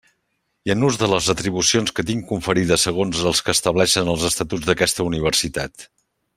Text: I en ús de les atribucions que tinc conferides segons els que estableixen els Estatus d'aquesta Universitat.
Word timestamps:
I 0.69 0.71
en 0.73 0.85
ús 0.87 0.95
de 1.01 1.09
les 1.11 1.27
atribucions 1.33 1.93
que 1.99 2.05
tinc 2.07 2.25
conferides 2.31 2.87
segons 2.89 3.21
els 3.33 3.43
que 3.49 3.55
estableixen 3.59 4.11
els 4.15 4.27
Estatus 4.33 4.67
d'aquesta 4.71 5.07
Universitat. 5.13 5.89